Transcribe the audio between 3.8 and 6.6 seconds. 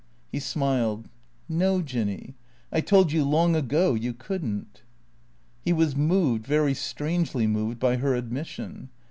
you could n't." He was moved,